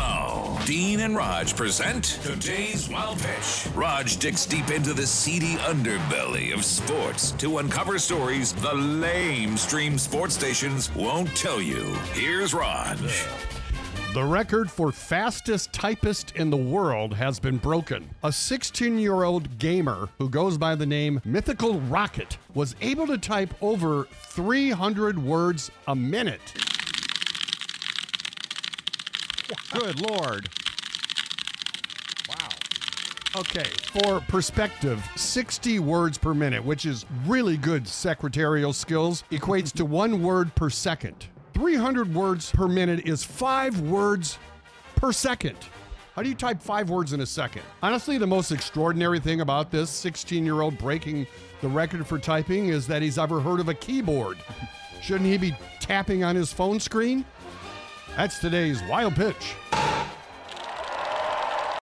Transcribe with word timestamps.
Now, 0.00 0.58
Dean 0.64 1.00
and 1.00 1.14
Rog 1.14 1.54
present 1.54 2.04
today's 2.22 2.88
Wild 2.88 3.18
Pitch. 3.18 3.66
Rog 3.74 4.06
digs 4.06 4.46
deep 4.46 4.70
into 4.70 4.94
the 4.94 5.06
seedy 5.06 5.56
underbelly 5.56 6.54
of 6.54 6.64
sports 6.64 7.32
to 7.32 7.58
uncover 7.58 7.98
stories 7.98 8.54
the 8.54 8.72
lame 8.72 9.58
stream 9.58 9.98
sports 9.98 10.34
stations 10.34 10.90
won't 10.94 11.28
tell 11.36 11.60
you. 11.60 11.82
Here's 12.14 12.54
Rog. 12.54 12.96
The 14.14 14.24
record 14.24 14.70
for 14.70 14.90
fastest 14.90 15.70
typist 15.74 16.34
in 16.34 16.48
the 16.48 16.56
world 16.56 17.12
has 17.12 17.38
been 17.38 17.58
broken. 17.58 18.08
A 18.24 18.32
16 18.32 18.98
year 18.98 19.24
old 19.24 19.58
gamer 19.58 20.08
who 20.18 20.30
goes 20.30 20.56
by 20.56 20.76
the 20.76 20.86
name 20.86 21.20
Mythical 21.26 21.78
Rocket 21.82 22.38
was 22.54 22.74
able 22.80 23.06
to 23.06 23.18
type 23.18 23.52
over 23.60 24.08
300 24.10 25.22
words 25.22 25.70
a 25.86 25.94
minute. 25.94 26.69
Good 29.72 30.00
Lord. 30.00 30.48
Wow. 32.28 32.48
Okay, 33.36 33.64
for 33.92 34.20
perspective, 34.22 35.04
60 35.16 35.78
words 35.78 36.18
per 36.18 36.34
minute, 36.34 36.64
which 36.64 36.84
is 36.84 37.06
really 37.26 37.56
good 37.56 37.86
secretarial 37.86 38.72
skills, 38.72 39.24
equates 39.30 39.72
to 39.74 39.84
one 39.84 40.22
word 40.22 40.54
per 40.54 40.68
second. 40.68 41.26
300 41.54 42.12
words 42.14 42.50
per 42.50 42.66
minute 42.66 43.06
is 43.06 43.22
five 43.22 43.80
words 43.80 44.38
per 44.96 45.12
second. 45.12 45.56
How 46.16 46.22
do 46.22 46.28
you 46.28 46.34
type 46.34 46.60
five 46.60 46.90
words 46.90 47.12
in 47.12 47.20
a 47.20 47.26
second? 47.26 47.62
Honestly, 47.82 48.18
the 48.18 48.26
most 48.26 48.50
extraordinary 48.50 49.20
thing 49.20 49.40
about 49.40 49.70
this 49.70 49.90
16 49.90 50.44
year 50.44 50.60
old 50.60 50.76
breaking 50.76 51.26
the 51.60 51.68
record 51.68 52.06
for 52.06 52.18
typing 52.18 52.68
is 52.68 52.86
that 52.88 53.00
he's 53.00 53.18
ever 53.18 53.40
heard 53.40 53.60
of 53.60 53.68
a 53.68 53.74
keyboard. 53.74 54.38
Shouldn't 55.00 55.30
he 55.30 55.38
be 55.38 55.54
tapping 55.78 56.24
on 56.24 56.34
his 56.34 56.52
phone 56.52 56.80
screen? 56.80 57.24
That's 58.16 58.38
today's 58.38 58.82
wild 58.84 59.14
pitch. 59.16 59.54